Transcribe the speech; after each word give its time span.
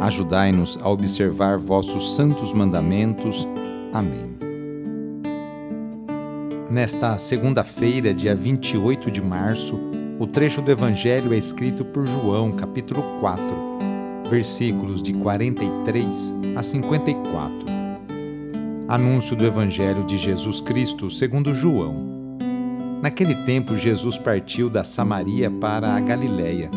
Ajudai-nos 0.00 0.78
a 0.80 0.88
observar 0.88 1.58
vossos 1.58 2.14
santos 2.14 2.52
mandamentos. 2.52 3.46
Amém. 3.92 4.38
Nesta 6.70 7.18
segunda-feira, 7.18 8.14
dia 8.14 8.34
28 8.34 9.10
de 9.10 9.20
março, 9.20 9.76
o 10.20 10.26
trecho 10.26 10.62
do 10.62 10.70
Evangelho 10.70 11.32
é 11.32 11.36
escrito 11.36 11.84
por 11.84 12.06
João, 12.06 12.52
capítulo 12.52 13.02
4, 13.20 13.42
versículos 14.30 15.02
de 15.02 15.12
43 15.14 16.32
a 16.54 16.62
54. 16.62 17.52
Anúncio 18.86 19.34
do 19.34 19.44
Evangelho 19.44 20.04
de 20.04 20.16
Jesus 20.16 20.60
Cristo 20.60 21.10
segundo 21.10 21.52
João. 21.52 22.06
Naquele 23.02 23.34
tempo, 23.46 23.76
Jesus 23.76 24.16
partiu 24.16 24.70
da 24.70 24.84
Samaria 24.84 25.50
para 25.50 25.94
a 25.94 26.00
Galiléia 26.00 26.70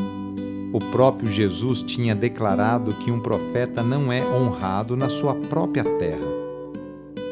o 0.73 0.79
próprio 0.79 1.29
Jesus 1.29 1.83
tinha 1.83 2.15
declarado 2.15 2.93
que 2.93 3.11
um 3.11 3.19
profeta 3.19 3.83
não 3.83 4.11
é 4.11 4.23
honrado 4.25 4.95
na 4.95 5.09
sua 5.09 5.35
própria 5.35 5.83
terra. 5.83 6.27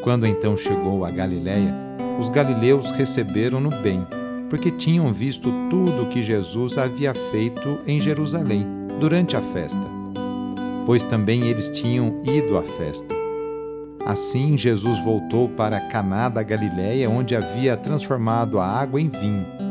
Quando 0.03 0.27
então 0.27 0.57
chegou 0.57 1.05
a 1.05 1.09
Galiléia, 1.09 1.73
os 2.19 2.27
galileus 2.27 2.91
receberam-no 2.91 3.69
bem, 3.69 4.05
porque 4.49 4.71
tinham 4.71 5.13
visto 5.13 5.53
tudo 5.69 6.03
o 6.03 6.09
que 6.09 6.21
Jesus 6.21 6.77
havia 6.77 7.13
feito 7.13 7.79
em 7.87 8.01
Jerusalém 8.01 8.67
durante 8.99 9.37
a 9.37 9.41
festa, 9.41 9.79
pois 10.85 11.03
também 11.05 11.43
eles 11.43 11.69
tinham 11.69 12.17
ido 12.25 12.57
à 12.57 12.61
festa. 12.61 13.15
Assim 14.05 14.57
Jesus 14.57 14.97
voltou 15.03 15.47
para 15.47 15.79
Caná 15.79 16.27
da 16.27 16.43
Galiléia, 16.43 17.09
onde 17.09 17.35
havia 17.35 17.77
transformado 17.77 18.59
a 18.59 18.65
água 18.65 18.99
em 18.99 19.07
vinho 19.07 19.68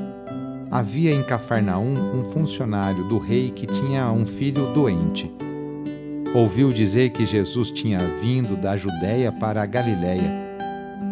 havia 0.71 1.13
em 1.13 1.23
Cafarnaum 1.23 1.95
um 2.19 2.25
funcionário 2.25 3.05
do 3.05 3.19
rei 3.19 3.51
que 3.51 3.67
tinha 3.67 4.11
um 4.11 4.27
filho 4.27 4.73
doente. 4.73 5.31
Ouviu 6.35 6.73
dizer 6.73 7.11
que 7.11 7.25
Jesus 7.25 7.71
tinha 7.71 7.99
vindo 7.99 8.57
da 8.57 8.77
Judéia 8.77 9.33
para 9.33 9.63
a 9.63 9.67
Galiléia. 9.67 10.47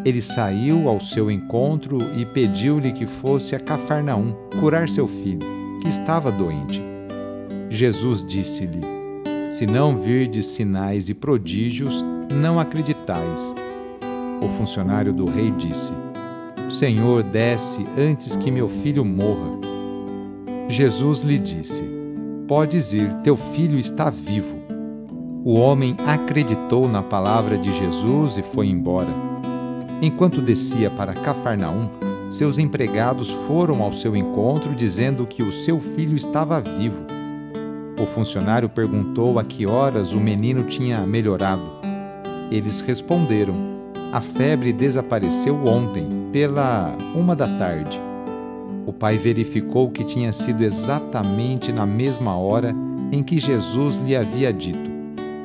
Ele 0.05 0.21
saiu 0.21 0.89
ao 0.89 1.01
seu 1.01 1.31
encontro 1.31 1.99
e 2.17 2.25
pediu-lhe 2.27 2.93
que 2.93 3.07
fosse 3.07 3.57
a 3.57 3.61
Cafarnaum 3.61 4.35
curar 4.61 4.89
seu 4.89 5.09
filho, 5.09 5.41
que 5.83 5.89
estava 5.89 6.31
doente. 6.31 6.83
Jesus 7.71 8.23
disse-lhe: 8.23 8.81
Se 9.51 9.67
não 9.67 9.97
virdes 9.97 10.47
sinais 10.47 11.09
e 11.09 11.15
prodígios, 11.15 12.05
não 12.31 12.61
acreditais. 12.61 13.55
O 14.43 14.49
funcionário 14.51 15.13
do 15.13 15.25
rei 15.25 15.51
disse: 15.53 15.93
Senhor, 16.71 17.23
desce 17.23 17.87
antes 17.97 18.35
que 18.37 18.51
meu 18.51 18.69
filho 18.69 19.05
morra. 19.05 19.59
Jesus 20.69 21.21
lhe 21.21 21.39
disse: 21.39 21.85
Podes 22.49 22.93
ir, 22.93 23.13
teu 23.23 23.37
filho 23.37 23.79
está 23.79 24.11
vivo. 24.11 24.59
O 25.45 25.55
homem 25.55 25.97
acreditou 26.07 26.89
na 26.89 27.03
palavra 27.03 27.57
de 27.57 27.73
Jesus 27.73 28.37
e 28.37 28.43
foi 28.43 28.67
embora. 28.67 29.09
Enquanto 30.03 30.43
descia 30.43 30.91
para 30.91 31.15
Cafarnaum, 31.15 31.89
seus 32.29 32.59
empregados 32.59 33.31
foram 33.31 33.81
ao 33.83 33.93
seu 33.93 34.17
encontro 34.17 34.75
dizendo 34.75 35.27
que 35.27 35.43
o 35.43 35.53
seu 35.53 35.79
filho 35.79 36.17
estava 36.17 36.61
vivo. 36.61 37.05
O 38.01 38.05
funcionário 38.05 38.69
perguntou 38.69 39.39
a 39.39 39.45
que 39.45 39.67
horas 39.67 40.13
o 40.13 40.21
menino 40.21 40.65
tinha 40.65 41.07
melhorado. 41.07 41.63
Eles 42.51 42.81
responderam: 42.81 43.76
a 44.13 44.21
febre 44.21 44.73
desapareceu 44.73 45.57
ontem, 45.67 46.09
pela 46.33 46.97
uma 47.15 47.35
da 47.35 47.49
tarde. 47.57 48.01
O 48.87 48.93
pai 48.93 49.19
verificou 49.19 49.91
que 49.91 50.05
tinha 50.05 50.33
sido 50.33 50.63
exatamente 50.63 51.73
na 51.73 51.85
mesma 51.85 52.37
hora 52.37 52.75
em 53.11 53.23
que 53.23 53.39
Jesus 53.39 53.97
lhe 53.97 54.17
havia 54.17 54.53
dito: 54.53 54.91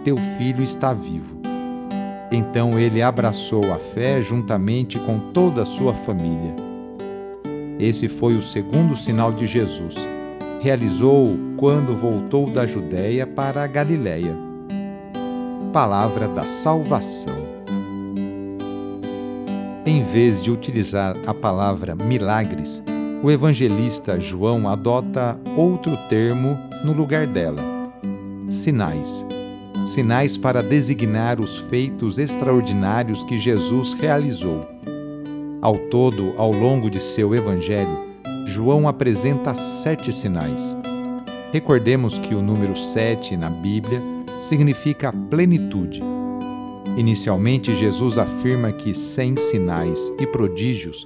Teu 0.03 0.15
filho 0.37 0.63
está 0.63 0.93
vivo. 0.93 1.39
Então 2.31 2.79
ele 2.79 3.01
abraçou 3.01 3.73
a 3.73 3.77
fé 3.77 4.21
juntamente 4.21 4.97
com 4.99 5.19
toda 5.33 5.63
a 5.63 5.65
sua 5.65 5.93
família. 5.93 6.55
Esse 7.79 8.07
foi 8.07 8.35
o 8.35 8.43
segundo 8.43 8.95
sinal 8.95 9.33
de 9.33 9.47
Jesus. 9.47 9.95
Realizou 10.61 11.35
quando 11.57 11.95
voltou 11.95 12.47
da 12.49 12.65
Judéia 12.67 13.25
para 13.25 13.63
a 13.63 13.67
Galiléia. 13.67 14.35
Palavra 15.73 16.27
da 16.27 16.43
salvação. 16.43 17.40
Em 19.83 20.03
vez 20.03 20.39
de 20.39 20.51
utilizar 20.51 21.17
a 21.25 21.33
palavra 21.33 21.95
milagres, 21.95 22.83
o 23.23 23.31
evangelista 23.31 24.19
João 24.19 24.69
adota 24.69 25.39
outro 25.57 25.97
termo 26.07 26.55
no 26.83 26.93
lugar 26.93 27.25
dela: 27.25 27.61
sinais. 28.47 29.25
Sinais 29.87 30.37
para 30.37 30.61
designar 30.61 31.39
os 31.39 31.57
feitos 31.57 32.19
extraordinários 32.19 33.23
que 33.23 33.39
Jesus 33.39 33.93
realizou. 33.93 34.61
Ao 35.59 35.75
todo, 35.75 36.35
ao 36.37 36.51
longo 36.51 36.87
de 36.87 36.99
seu 36.99 37.33
evangelho, 37.33 38.05
João 38.45 38.87
apresenta 38.87 39.55
sete 39.55 40.13
sinais. 40.13 40.75
Recordemos 41.51 42.19
que 42.19 42.35
o 42.35 42.41
número 42.41 42.75
sete 42.75 43.35
na 43.35 43.49
Bíblia 43.49 43.99
significa 44.39 45.11
plenitude 45.11 46.03
Inicialmente, 46.97 47.73
Jesus 47.73 48.17
afirma 48.17 48.71
que 48.71 48.93
sem 48.93 49.35
sinais 49.37 50.11
e 50.19 50.27
prodígios, 50.27 51.05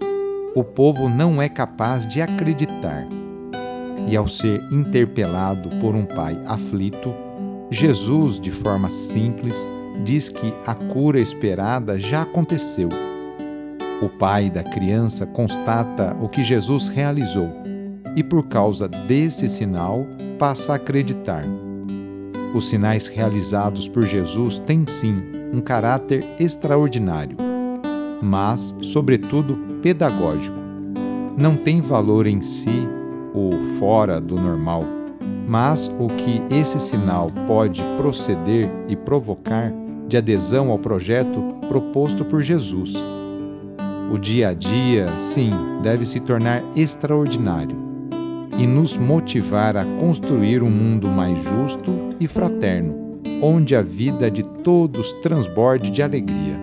o 0.56 0.63
povo 0.63 1.07
não 1.07 1.41
é 1.41 1.47
capaz 1.47 2.07
de 2.07 2.22
acreditar. 2.22 3.07
E 4.07 4.16
ao 4.16 4.28
ser 4.28 4.62
interpelado 4.72 5.69
por 5.78 5.94
um 5.94 6.06
pai 6.06 6.40
aflito, 6.46 7.13
Jesus, 7.69 8.40
de 8.40 8.51
forma 8.51 8.90
simples, 8.90 9.68
diz 10.03 10.28
que 10.28 10.53
a 10.66 10.73
cura 10.73 11.19
esperada 11.19 12.00
já 12.00 12.23
aconteceu. 12.23 12.90
O 14.02 14.09
pai 14.09 14.50
da 14.50 14.63
criança 14.63 15.25
constata 15.25 16.17
o 16.22 16.28
que 16.28 16.44
Jesus 16.44 16.88
realizou 16.88 17.50
e, 18.16 18.23
por 18.23 18.47
causa 18.47 18.88
desse 18.88 19.47
sinal, 19.47 20.06
passa 20.40 20.73
a 20.73 20.75
acreditar. 20.75 21.44
Os 22.53 22.69
sinais 22.69 23.07
realizados 23.07 23.87
por 23.87 24.03
Jesus 24.03 24.59
têm 24.59 24.85
sim 24.87 25.34
um 25.53 25.62
caráter 25.62 26.24
extraordinário, 26.40 27.38
mas, 28.22 28.76
sobretudo, 28.82 29.58
pedagógico. 29.82 30.58
Não 31.38 31.56
tem 31.56 31.82
valor 31.82 32.26
em 32.28 32.42
si 32.42 32.88
ou 33.34 33.52
fora 33.78 34.22
do 34.22 34.36
normal, 34.36 34.84
mas 35.47 35.92
o 36.00 36.08
que 36.08 36.42
esse 36.50 36.80
sinal 36.80 37.30
pode 37.46 37.84
proceder 37.97 38.70
e 38.88 38.96
provocar 38.96 39.72
de 40.08 40.18
adesão 40.18 40.70
ao 40.70 40.80
projeto 40.80 41.44
proposto 41.68 42.24
por 42.24 42.42
Jesus. 42.42 42.96
O 44.12 44.18
dia 44.18 44.50
a 44.50 44.53
dia, 44.53 45.08
sim, 45.20 45.50
deve 45.82 46.06
se 46.06 46.20
tornar 46.20 46.64
extraordinário 46.76 47.76
e 48.58 48.66
nos 48.66 48.96
motivar 48.96 49.76
a 49.76 49.84
construir 50.00 50.64
um 50.64 50.70
mundo 50.70 51.09
mais 51.09 51.40
justo 51.44 51.92
e 52.20 52.28
fraterno, 52.28 53.20
onde 53.42 53.76
a 53.76 53.82
vida 53.82 54.32
de 54.32 54.44
todos 54.66 55.12
transborde 55.22 55.91
de 55.91 56.02
alegria. 56.02 56.59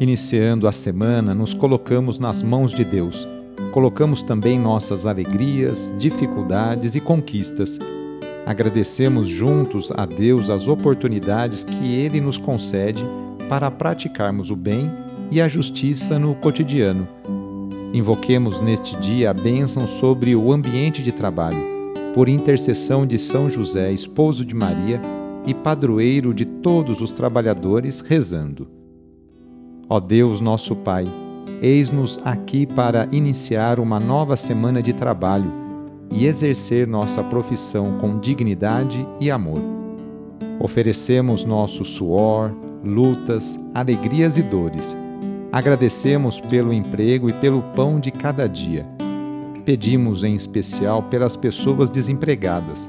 Iniciando 0.00 0.66
a 0.66 0.72
semana, 0.72 1.32
nos 1.32 1.54
colocamos 1.54 2.18
nas 2.18 2.42
mãos 2.42 2.72
de 2.72 2.84
Deus. 2.84 3.28
Colocamos 3.70 4.20
também 4.20 4.58
nossas 4.58 5.06
alegrias, 5.06 5.94
dificuldades 5.96 6.96
e 6.96 7.00
conquistas. 7.00 7.78
Agradecemos 8.44 9.28
juntos 9.28 9.92
a 9.94 10.04
Deus 10.04 10.50
as 10.50 10.66
oportunidades 10.66 11.62
que 11.62 11.94
Ele 11.94 12.20
nos 12.20 12.36
concede 12.36 13.04
para 13.48 13.70
praticarmos 13.70 14.50
o 14.50 14.56
bem 14.56 14.90
e 15.30 15.40
a 15.40 15.46
justiça 15.46 16.18
no 16.18 16.34
cotidiano. 16.34 17.06
Invoquemos 17.92 18.60
neste 18.60 18.96
dia 18.96 19.30
a 19.30 19.34
bênção 19.34 19.86
sobre 19.86 20.34
o 20.34 20.52
ambiente 20.52 21.00
de 21.00 21.12
trabalho, 21.12 21.92
por 22.12 22.28
intercessão 22.28 23.06
de 23.06 23.20
São 23.20 23.48
José, 23.48 23.92
esposo 23.92 24.44
de 24.44 24.52
Maria 24.52 25.00
e 25.46 25.52
padroeiro 25.54 26.32
de 26.32 26.44
todos 26.44 27.00
os 27.00 27.12
trabalhadores, 27.12 28.00
rezando. 28.00 28.68
Ó 29.88 30.00
Deus, 30.00 30.40
nosso 30.40 30.74
Pai, 30.74 31.06
eis-nos 31.60 32.18
aqui 32.24 32.66
para 32.66 33.08
iniciar 33.12 33.78
uma 33.78 34.00
nova 34.00 34.36
semana 34.36 34.82
de 34.82 34.92
trabalho 34.92 35.52
e 36.10 36.26
exercer 36.26 36.86
nossa 36.86 37.22
profissão 37.22 37.98
com 37.98 38.18
dignidade 38.18 39.06
e 39.20 39.30
amor. 39.30 39.60
Oferecemos 40.60 41.44
nosso 41.44 41.84
suor, 41.84 42.54
lutas, 42.82 43.58
alegrias 43.74 44.38
e 44.38 44.42
dores. 44.42 44.96
Agradecemos 45.50 46.40
pelo 46.40 46.72
emprego 46.72 47.28
e 47.28 47.32
pelo 47.32 47.62
pão 47.74 48.00
de 48.00 48.10
cada 48.10 48.48
dia. 48.48 48.86
Pedimos 49.64 50.24
em 50.24 50.34
especial 50.34 51.02
pelas 51.04 51.36
pessoas 51.36 51.90
desempregadas. 51.90 52.88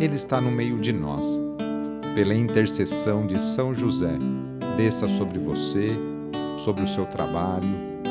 Ele 0.00 0.14
está 0.14 0.40
no 0.40 0.50
meio 0.50 0.78
de 0.78 0.92
nós. 0.92 1.40
Pela 2.14 2.34
intercessão 2.34 3.26
de 3.26 3.40
São 3.40 3.74
José, 3.74 4.14
desça 4.76 5.08
sobre 5.08 5.38
você, 5.38 5.88
sobre 6.56 6.84
o 6.84 6.88
seu 6.88 7.04
trabalho, 7.04 7.68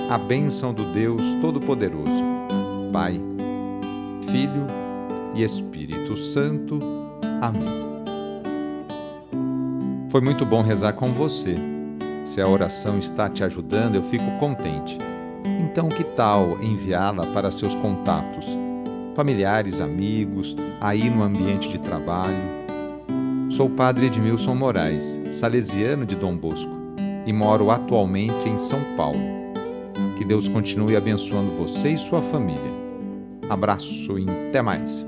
a 0.10 0.18
bênção 0.18 0.74
do 0.74 0.84
Deus 0.92 1.22
Todo-Poderoso, 1.42 2.24
Pai, 2.92 3.22
Filho 4.30 4.68
e 5.34 5.44
Espírito 5.44 6.18
Santo. 6.18 6.78
Amém. 7.42 7.88
Foi 10.12 10.20
muito 10.20 10.46
bom 10.46 10.62
rezar 10.62 10.94
com 10.94 11.14
você. 11.14 11.56
Se 12.26 12.42
a 12.42 12.48
oração 12.50 13.00
está 13.00 13.30
te 13.30 13.46
ajudando, 13.46 13.96
eu 13.96 14.04
fico 14.04 14.30
contente. 14.40 14.98
Então, 15.62 15.88
que 15.88 16.04
tal 16.04 16.62
enviá-la 16.62 17.26
para 17.28 17.52
seus 17.52 17.76
contatos, 17.76 18.46
familiares, 19.18 19.82
amigos, 19.82 20.56
aí 20.80 21.10
no 21.10 21.24
ambiente 21.24 21.68
de 21.70 21.80
trabalho? 21.80 22.38
Sou 23.50 23.68
padre 23.68 24.06
Edmilson 24.06 24.54
Moraes, 24.54 25.20
salesiano 25.32 26.06
de 26.06 26.16
Dom 26.16 26.38
Bosco, 26.38 26.72
e 27.26 27.34
moro 27.34 27.72
atualmente 27.72 28.48
em 28.48 28.60
São 28.60 28.80
Paulo. 28.96 29.20
Que 30.20 30.24
Deus 30.24 30.48
continue 30.48 30.96
abençoando 30.96 31.52
você 31.54 31.90
e 31.90 31.98
sua 31.98 32.22
família. 32.22 32.72
Abraço 33.50 34.20
e 34.20 34.26
até 34.50 34.62
mais. 34.62 35.08